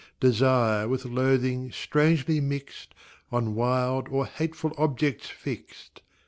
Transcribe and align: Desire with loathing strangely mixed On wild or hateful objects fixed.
Desire 0.19 0.87
with 0.87 1.05
loathing 1.05 1.71
strangely 1.71 2.39
mixed 2.41 2.95
On 3.31 3.53
wild 3.53 4.07
or 4.09 4.25
hateful 4.25 4.73
objects 4.75 5.29
fixed. 5.29 6.01